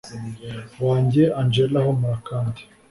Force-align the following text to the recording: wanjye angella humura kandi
wanjye 0.85 1.23
angella 1.39 1.77
humura 1.85 2.17
kandi 2.27 2.61